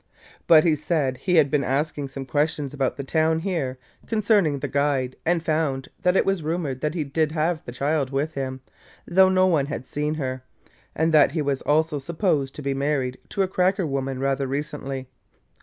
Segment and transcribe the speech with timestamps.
[0.47, 3.77] But he said he had been asking some questions about the town here
[4.07, 8.09] concerning the guide and found that it was rumored that he did have the child
[8.09, 8.61] with him,
[9.05, 10.41] though no one had seen her,
[10.95, 15.07] and that he was also supposed to be married to a cracker woman rather recently.